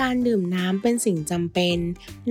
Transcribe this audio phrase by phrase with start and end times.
[0.00, 1.78] การดื่มน้ำเป็นสิ่งจำเป็น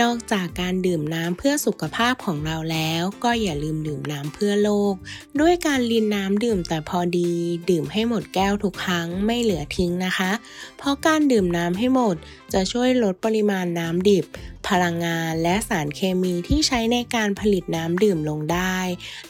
[0.00, 4.94] นอกจากการดื่มน้ำเพื่อสุขภาพของเราแล้ว ก็อย่าลืมดื่มน้ำเพื่อโลก
[5.40, 7.32] ด้วยการลินน้ำดื่มแต่พอดี
[7.70, 10.32] ดื่มให้หมดแก้วทุกครั้งไม่เหลือทิ้งนะคะ
[10.78, 12.16] เพราะการดื่มน้ำให้หมด
[12.52, 14.24] จะช่วยลดปริมาณน้ำดิบ
[14.68, 18.78] พลังงานและสารเคมีที่ใช้ในการผลิตน้ำดื่มลงได้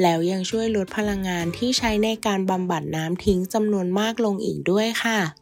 [0.00, 5.41] แล้วยังช่วยลดพลังงานที่ใช้ในการบำบัดน้ำทิ้งจำนวนมากลงอีกด้วยค่ะ